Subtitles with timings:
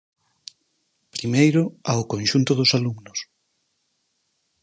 [1.15, 3.19] Primeiro, ao conxunto dos alumnos.